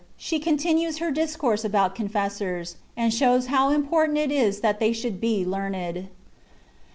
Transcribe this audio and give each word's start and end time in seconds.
SHE 0.17 0.39
CONTINUES 0.39 0.97
HER 0.97 1.11
DIROOURRE 1.11 1.63
ABOUT 1.63 1.93
CONFESSORS, 1.93 2.77
AND 2.97 3.13
SHOWS 3.13 3.45
HOW 3.45 3.69
IMPORTANT 3.69 4.17
IT 4.17 4.31
IS 4.31 4.61
THAT 4.61 4.79
THET 4.79 4.93
SHOULD 4.93 5.21
BE 5.21 5.45
LEARNED. 5.45 6.07